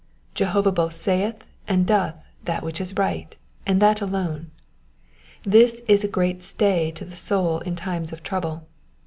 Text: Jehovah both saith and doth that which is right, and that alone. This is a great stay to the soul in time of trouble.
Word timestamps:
Jehovah 0.33 0.71
both 0.71 0.95
saith 0.95 1.35
and 1.67 1.85
doth 1.85 2.15
that 2.45 2.63
which 2.63 2.81
is 2.81 2.95
right, 2.97 3.35
and 3.67 3.79
that 3.83 4.01
alone. 4.01 4.49
This 5.43 5.83
is 5.87 6.03
a 6.03 6.07
great 6.07 6.41
stay 6.41 6.89
to 6.93 7.05
the 7.05 7.15
soul 7.15 7.59
in 7.59 7.75
time 7.75 8.05
of 8.05 8.23
trouble. 8.23 8.65